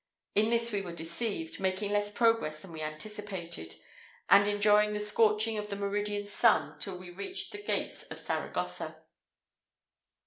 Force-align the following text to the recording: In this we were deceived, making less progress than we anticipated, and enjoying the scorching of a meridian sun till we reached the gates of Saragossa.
In 0.33 0.49
this 0.49 0.71
we 0.71 0.81
were 0.81 0.93
deceived, 0.95 1.59
making 1.59 1.91
less 1.91 2.09
progress 2.09 2.63
than 2.63 2.71
we 2.71 2.81
anticipated, 2.81 3.75
and 4.31 4.47
enjoying 4.47 4.93
the 4.93 4.99
scorching 4.99 5.59
of 5.59 5.71
a 5.71 5.75
meridian 5.75 6.25
sun 6.25 6.79
till 6.79 6.97
we 6.97 7.11
reached 7.11 7.51
the 7.51 7.61
gates 7.61 8.01
of 8.09 8.19
Saragossa. 8.19 9.03